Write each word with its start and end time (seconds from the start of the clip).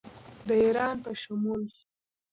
د 0.47 0.49
ایران 0.63 0.95
په 1.03 1.11
شمول 1.21 1.63